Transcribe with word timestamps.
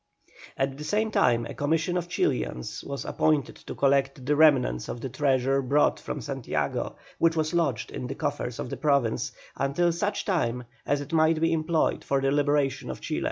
At 0.57 0.79
the 0.79 0.83
same 0.83 1.11
time 1.11 1.45
a 1.45 1.53
commission 1.53 1.95
of 1.95 2.09
Chilians 2.09 2.83
was 2.83 3.05
appointed 3.05 3.55
to 3.57 3.75
collect 3.75 4.25
the 4.25 4.35
remnant 4.35 4.89
of 4.89 4.99
the 4.99 5.09
treasure 5.09 5.61
brought 5.61 5.99
from 5.99 6.21
Santiago, 6.21 6.95
which 7.19 7.35
was 7.35 7.53
lodged 7.53 7.91
in 7.91 8.07
the 8.07 8.15
coffers 8.15 8.57
of 8.57 8.71
the 8.71 8.77
Province 8.77 9.31
until 9.57 9.91
such 9.91 10.25
time 10.25 10.63
as 10.87 11.01
it 11.01 11.13
might 11.13 11.39
be 11.39 11.53
employed 11.53 12.03
for 12.03 12.19
the 12.19 12.31
liberation 12.31 12.89
of 12.89 12.99
Chile. 12.99 13.19